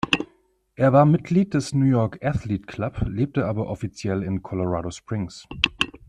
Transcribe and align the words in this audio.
Er 0.73 0.93
war 0.93 1.05
Mitglied 1.05 1.53
des 1.53 1.73
New 1.75 1.85
York 1.85 2.25
Athlete 2.25 2.65
Club, 2.65 3.03
lebte 3.07 3.45
aber 3.45 3.67
offiziell 3.67 4.23
in 4.23 4.41
Colorado 4.41 4.89
Springs. 4.89 5.45